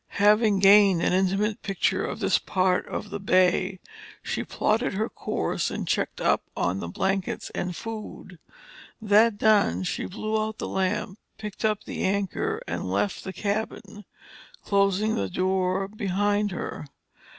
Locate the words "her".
4.95-5.07, 16.49-16.85